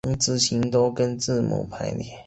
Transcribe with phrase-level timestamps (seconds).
[0.07, 2.17] 横直行都跟字母排列。